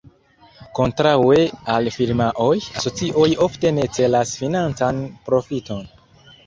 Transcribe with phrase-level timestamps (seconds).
[0.77, 1.37] Kontraŭe
[1.75, 2.49] al firmaoj,
[2.81, 5.89] asocioj ofte ne celas financan profiton.